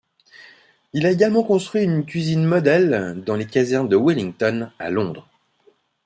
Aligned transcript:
Il 0.93 1.05
a 1.05 1.11
également 1.11 1.43
construit 1.43 1.83
une 1.83 2.03
cuisine 2.05 2.43
modèle 2.43 3.21
dans 3.23 3.35
les 3.35 3.45
casernes 3.45 3.87
de 3.87 3.95
Wellington 3.95 4.71
à 4.79 4.89
Londres. 4.89 5.29